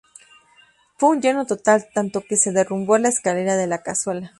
Fue 0.97 1.09
un 1.09 1.21
lleno 1.21 1.45
total, 1.45 1.85
tanto 1.93 2.21
que 2.21 2.35
se 2.35 2.51
derrumbó 2.51 2.97
la 2.97 3.09
escalera 3.09 3.55
de 3.55 3.67
la 3.67 3.83
cazuela. 3.83 4.29